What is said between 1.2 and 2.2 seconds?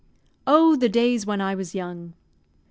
WHEN I WAS YOUNG!